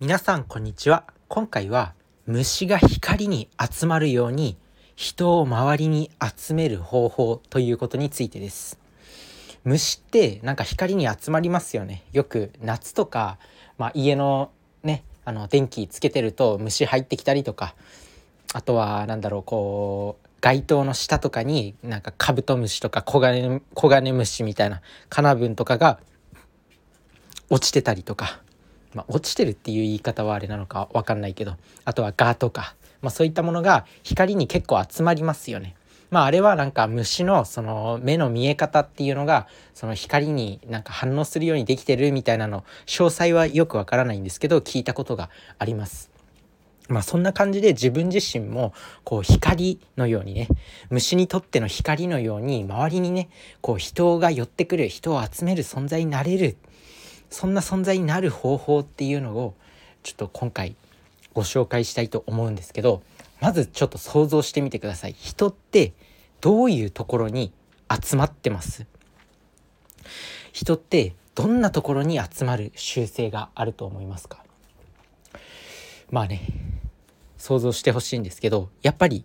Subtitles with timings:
[0.00, 1.02] 皆さんこんにちは。
[1.26, 1.92] 今回は
[2.24, 4.56] 虫が光に集まるように
[4.94, 8.78] 人を周りに集める方法ということについてです。
[9.64, 12.04] 虫ってなんか光に集まりますよね。
[12.12, 13.38] よく夏とか、
[13.76, 14.52] まあ、家の
[14.84, 17.74] ねあの電気つけてると虫入ってきたりとか
[18.54, 25.98] あとは何だろうこう街灯の下とかになんかカブトムシとかコガネコガネムシみたいなカナブンとかが
[27.50, 28.40] 落ちてたりとか、
[28.98, 35.76] まあ、落ちてるっていう言い方はあれなのか分かんないけどあとはガとか、まあ、そういったものが光に結構集まりますよね。
[36.10, 46.10] まああれはなんか虫のその目の見え方っていうのがその光になんか反応するようにできてるみたいなの詳細はよくわからないんですけど聞いたことがあります。
[46.88, 48.72] まあそんな感じで自分自身も
[49.04, 50.48] こう光のようにね
[50.88, 53.28] 虫にとっての光のように周りにね
[53.60, 56.56] こう人が寄ってくる人を集める存在になれる
[57.30, 59.54] そんな存在になる方法っていうのを
[60.02, 60.76] ちょっと今回
[61.34, 63.02] ご紹介したいと思うんですけど
[63.40, 65.12] まずちょっと想像してみてください。
[65.12, 65.92] 人って
[66.40, 67.52] どういうところに
[67.90, 68.86] 集まってます？
[70.52, 74.44] 人ってどんなところに集まる習性があると思いますか？
[76.10, 76.40] まあね
[77.36, 79.24] 想像してほしいんですけどやっぱり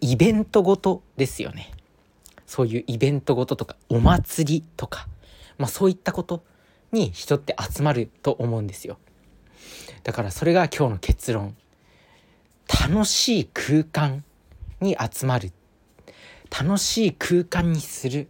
[0.00, 1.70] イベントごとですよね。
[2.46, 5.08] そういうイベントごととかお祭りとか、
[5.58, 6.44] まあ、そういったこと
[6.96, 8.98] に人って集まると思うんですよ。
[10.02, 11.56] だからそれが今日の結論。
[12.68, 14.24] 楽しい空間
[14.80, 15.52] に集まる。
[16.50, 18.28] 楽しい空間にする。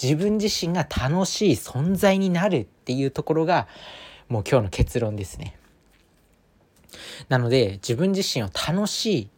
[0.00, 3.68] 自分自身が楽しい存在になるっていうところが
[4.28, 5.56] もう今日の結論ですね。
[7.28, 9.28] なので自分自身を楽しい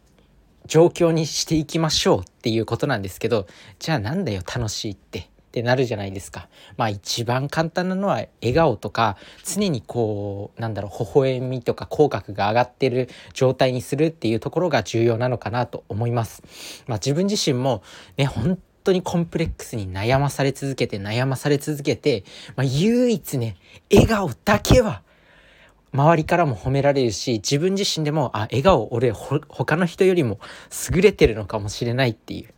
[0.67, 3.47] 状況にしていきましょうっていうことなんですけど
[3.79, 5.31] じゃあなんだよ楽しいって。
[5.57, 6.49] ってなるじゃないですか。
[6.77, 16.43] まあ一番簡単なのは笑顔とか常にこうなんだろう微笑みとか口角が上がってる状態にするっていうところが重要なのかなと思います。
[16.87, 17.83] まあ自分自身も
[18.19, 22.25] ね本当にコンプレックスに悩まされ続けて悩まされ続けて、
[22.55, 23.57] まあ、唯一ね
[23.91, 25.01] 笑顔だけは
[25.95, 30.39] 周りからも褒められるし自分自身でもあ笑顔俺他の人よりも
[30.93, 32.53] 優れてるのかもしれないっていう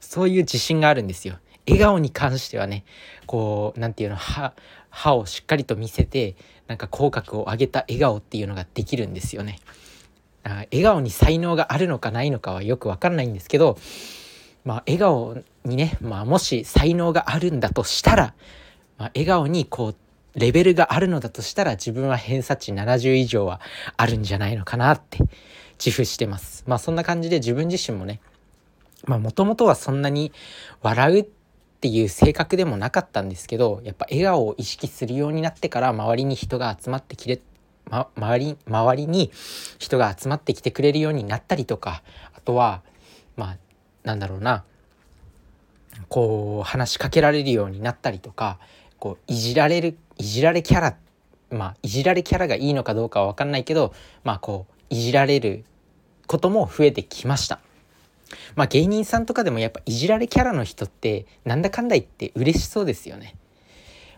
[0.00, 1.36] そういう自信があるんですよ。
[1.66, 2.84] 笑顔に関してはね
[3.26, 4.54] こう何て言うの歯
[4.90, 9.58] 歯をしっかりと見せてなんか口角を上げた笑顔っていうのができるんですよね。
[10.42, 13.78] あ笑顔に才能があるのかないのかはよく分かんないんですけど、
[14.64, 18.34] まあ、笑顔にね、まあ、もし才能があるんだとしたら、
[18.96, 19.96] まあ、笑顔にこう
[20.38, 23.60] レベルがあるのだとしたら自分は偏差値70以上は
[23.96, 25.18] あるんじゃないのかなって
[25.78, 26.64] 自負してます。
[26.66, 28.20] まあそんな感じで自分自身もね
[29.06, 30.32] まあもともとはそんなに
[30.82, 31.26] 笑うっ
[31.80, 37.40] っていう性格でもなかったんですけどやっぱ笑顔を意識するようになってから周りに人が集まってきれ、
[37.88, 39.30] ま、周り周りに
[39.78, 42.02] 人が集まってきてくれるようになったりとか
[42.34, 42.82] あとは
[43.34, 43.56] まあ
[44.04, 44.62] なんだろうな
[46.10, 48.58] こう話しかけられるようになったりとか
[48.98, 50.96] こういじられるいじられキャラ
[51.48, 55.64] まあいじられキャラがいいのかどうかは分かんないけどまあこういじられる
[56.26, 57.58] ことも増えてきました。
[58.54, 63.36] まあ芸人さんとかでもやっぱいじられキャラの人ってなんだかんだ言って嬉しそうですよね。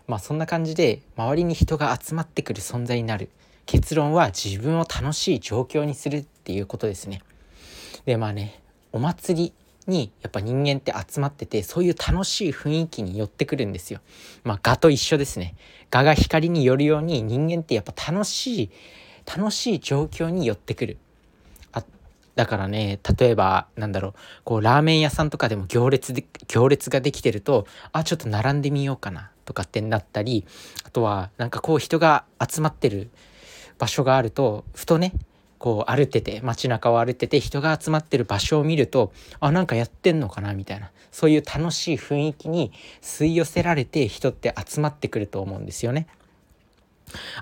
[0.07, 3.29] まあそんな感じで周りに人が集まってくる存在になる
[3.65, 7.21] 結論は自分を楽しい状況にするっていうことですね。
[8.05, 9.53] でまあねお祭り
[9.87, 13.99] にやっぱ人間って集まっててそういう楽しい雰囲気に寄ってくるんですよ。
[14.43, 15.55] まあ蛾と一緒ですね。
[15.89, 18.71] 蛾が光に寄るように人間ってやっぱ楽しい
[19.25, 20.97] 楽しい状況に寄ってくる。
[22.35, 24.13] だからね例えばなんだろう
[24.43, 30.45] こうラーメン屋さんとかでも行列で行列ができてるとあちょっと並んでみようかなとかってなったり
[30.85, 33.09] あとはなんかこう人が集まってる
[33.77, 35.13] 場所があるとふとね
[35.59, 46.07] こう歩いてて街中を歩いてて人が集まってる場所を見るとあなんかやってんのかなみたいなそういう楽しい雰囲気に吸い寄せられて人って集まってくると思うんですよね。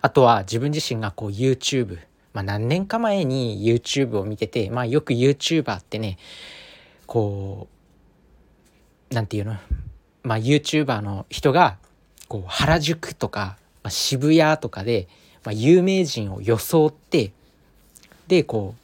[0.01, 2.00] あとは自分自身がこう YouTube
[2.33, 6.18] まあ、何年か前に YouTube を見てて、まあ、よく YouTuber ってね
[7.06, 7.68] こ
[9.12, 9.57] う何て言うの、
[10.24, 11.78] まあ、YouTuber の人が
[12.28, 15.07] こう原宿とか、まあ、渋谷とかで、
[15.44, 17.33] まあ、有名人を装って
[18.28, 18.81] でこう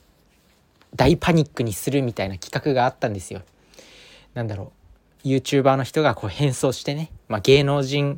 [0.96, 3.42] 大パニックにするみたいな企画があったんですよ。
[4.34, 4.74] なんだろ
[5.24, 8.18] う YouTuber の人がこう変装してね、まあ、芸能人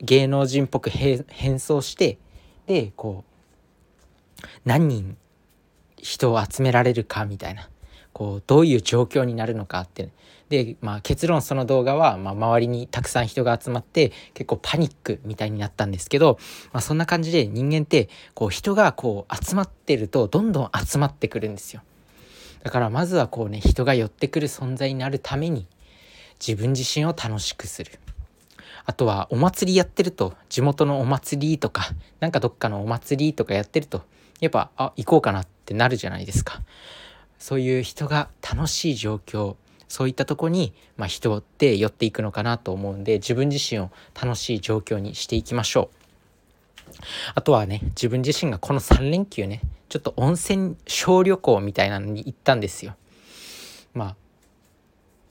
[0.00, 1.24] 芸能人っぽく変
[1.60, 2.18] 装して
[2.66, 3.35] でこう
[4.64, 5.16] 何人
[5.96, 7.68] 人を集められるかみたいな
[8.12, 10.08] こうどういう状況になるのかって、
[10.48, 16.38] で、まあ、結論その動画は、まあ、周りにたくさん人が集まって結構パニックみたいになったんですけど、
[16.72, 21.82] まあ、そんな感じで人間ってこう人がこう集まってるとどんどん集まってくるんですよ。
[22.62, 25.66] だからまずはこうね人が寄ってくる存在になるために
[26.40, 27.92] 自分自身を楽しくする。
[28.86, 31.90] あとはお祭りやってると地元のお祭りとか
[32.20, 34.04] なんかどっかのお祭りとかやってると
[34.40, 36.62] やっぱあ行こうかなってなるじゃないですか。
[37.38, 39.56] そういう人が楽しい状況
[39.88, 43.90] そういったとこに、まあ、人って寄っていくのかなと思うんで自分自身を
[44.20, 45.96] 楽しい状況にしていきましょう。
[47.34, 52.96] あとはね自分自身がこの3連休ねちょっと温泉小旅行みたいなのに行ったんですよ。
[53.94, 54.16] まあ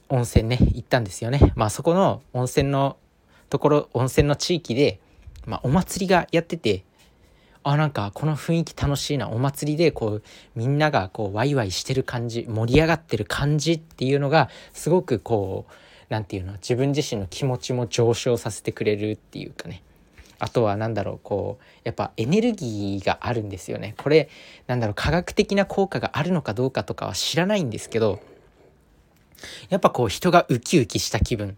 [0.08, 1.52] 温泉ね行ったんですよね。
[1.54, 2.96] まあそこの温泉の
[3.50, 5.00] ところ温泉の地域で、
[5.44, 6.84] まあ、お祭りがやってて
[7.68, 9.28] あなんかこの雰囲気楽しいな。
[9.28, 10.22] お祭りでこう
[10.54, 15.72] みんながこうワイワイしてる感じ盛り上がってる感じっていうのがすごくこう
[16.08, 19.82] 何て言うの自分自身の気持ちも上昇させてくれるっていうかね。
[20.38, 24.28] あとは何だろうこうやっぱエネルギーがあるんですよねこれ
[24.66, 28.20] なんだろう科学的な効果があるのかどうかとかは知らないんですけど
[29.70, 31.56] やっぱこう人がウキウキした気分。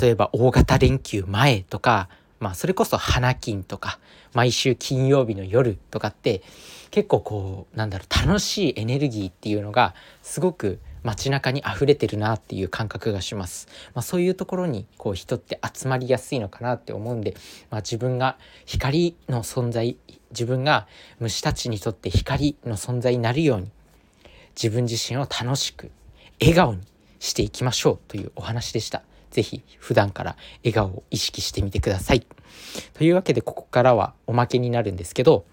[0.00, 2.08] 例えば大型連休前とか
[2.40, 3.98] まあそれこそ花金とか
[4.34, 6.42] 毎週金曜日の夜とかって
[6.90, 13.68] 結構こうなんだろう楽しいエネルギーっていうのがすごく街中に溢れてるなっていう感覚がします。
[13.94, 17.34] まあ、そういうところにこう人って集まりやすいのかなって思うんで、
[17.70, 19.96] まあ、自分が光の存在
[20.30, 20.88] 自分が
[21.20, 23.70] 虫たちにとって光の存在になるように
[24.60, 25.92] 自分自身を楽しく
[26.40, 26.80] 笑顔に
[27.20, 29.02] していきましょうというお話でした。
[29.30, 32.26] ぜひ普段から笑顔を意識してみてください。
[32.94, 35.44] というわけでここからはおまけになるんですけど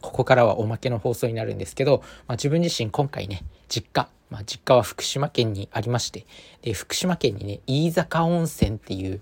[0.00, 6.26] ここからはおまけの放送になるんですけど、まあ、自分自身今回ね実家、まあ、実家は福島県にありまして
[6.62, 9.20] で福島県にね飯坂温泉っていう、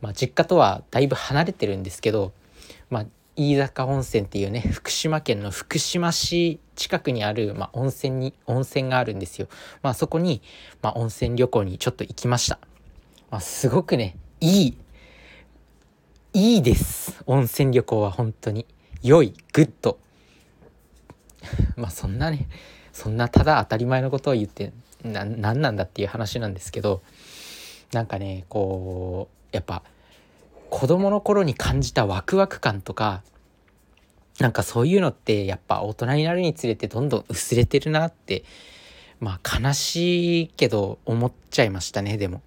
[0.00, 2.32] まあ、実家とはだいぶ離れてるんですけど、
[2.90, 3.06] まあ、
[3.36, 9.48] 飯坂温泉っていうね福島県の福島市近くにある、まあ、温泉に温泉があるんですよ。
[9.82, 10.42] まあ、そこに、
[10.82, 12.58] まあ、温泉旅行にちょっと行きました。
[13.30, 14.78] まあ、すごくねいい
[16.32, 18.66] いいです温泉旅行は本当に
[19.02, 19.98] 良い good
[21.76, 22.48] まあそんなね
[22.92, 24.72] そんなただ当たり前のことを言って
[25.02, 27.02] な何なんだっていう話なんですけど
[27.92, 29.82] なんかねこうやっぱ
[30.68, 33.22] 子供の頃に感じたワクワク感とか
[34.38, 38.44] なんかそういうのってやっぱ大人になるにつれてどんどん薄れてるなって
[39.18, 42.42] まあ悲しいけど思っちゃいましたねでも。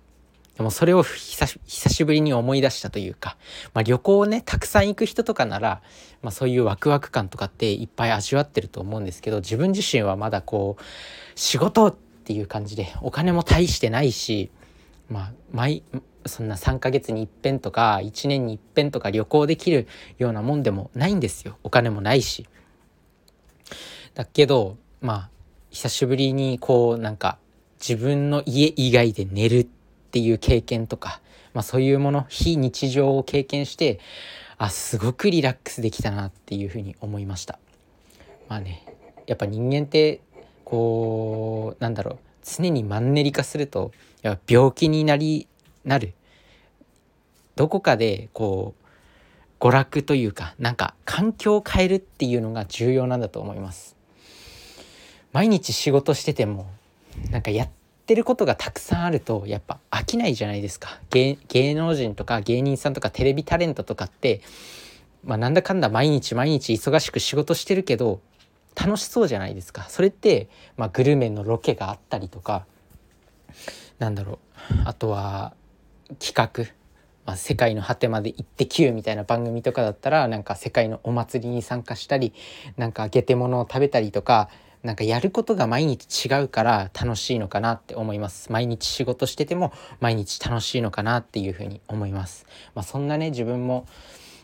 [0.57, 3.37] でもそれを久しぶりに思い出したというか、
[3.73, 5.81] まあ、旅行をねたくさん行く人とかなら、
[6.21, 10.83] まあ、そういうワクワク感とかっていっぱい味わってると思うんですけど自分自身はまだこう
[11.35, 14.51] 仕事っていう感じでお金も大してないし
[15.09, 15.83] まあ毎
[16.25, 19.87] そんな3ヶ月に一遍とか1年に一遍とか旅行できる
[20.19, 22.47] ようなもんでもないんですよお金もないし。
[24.13, 25.29] だけどまあ
[25.71, 27.39] 久しぶりにこうなんか
[27.79, 29.82] 自分の家以外で寝るって
[30.13, 31.21] っていう経験とか、
[31.55, 33.99] まあ、そういうもの非日常を経験して
[34.59, 37.57] あすごくリラックスできたなっていうふうに思いました。
[38.47, 38.85] まあね
[39.25, 40.21] やっぱ人間って
[40.65, 45.47] こうなんだろう常にマンネリ化するとやっぱ病気になり
[45.83, 46.13] なる
[47.55, 53.95] どこかでこう娯楽というかなんか環境を変えるっていうのが重要なんだと思います
[55.31, 56.67] 毎日仕事してても
[57.31, 57.69] なんかやっ
[58.03, 60.99] ってることがたくさんあるとやっぱ飽きないじゃないですか。
[61.09, 61.37] 芸
[61.73, 64.41] 能人とか芸人さんとかテレビタレントとかって
[65.23, 68.19] まあなんだかんだ毎日毎日忙しく仕事してるけど
[68.75, 69.83] 楽しそうじゃないですか。
[69.87, 72.65] それって、まあ、グルメのロケがあったりとか
[73.99, 74.73] なんだろう。
[74.83, 75.53] あとは
[76.19, 76.73] 企画。
[77.25, 82.33] まあ、世界の果てまで行ってきゅうみたいな番組とかだったらなんか世界のお祭りに参加したり
[82.75, 84.49] なんかゲテモノを食べたりとか
[84.83, 88.51] なんかやることが毎日違うから楽しいのかなって思います。
[88.51, 89.71] 毎日仕事してても
[90.01, 92.45] 毎日楽しいのかなっていうふうに思います。
[92.75, 93.87] まあ、そんなね自分も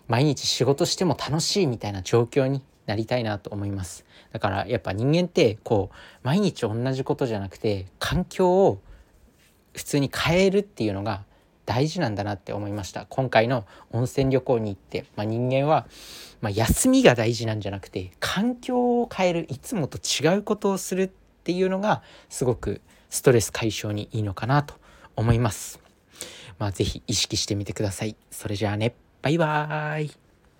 [0.08, 4.05] 毎日仕事しても楽しいみたいな状況になりたいなと思います。
[4.31, 8.81] だからやっぱ人間ってこう毎日同じことじゃなくて環境を
[9.75, 11.25] 普通に変えるっていうのが
[11.69, 15.85] 大事なんだなって思いました今回の温泉旅行に行って、まあ、人間は、
[16.41, 21.11] まあ、休みが大事なんじゃなくて環境を変えるいつもと違うことをするっ
[21.43, 24.73] ていうのがすごくストレス解消にいいのかなと
[25.15, 25.79] 思います。
[26.57, 28.15] まあ、是非意識してみてください。
[28.31, 30.28] それじゃあねバイバーイ